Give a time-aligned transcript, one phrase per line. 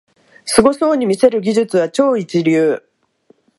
[0.45, 2.81] すごそうに見せる技術は超一流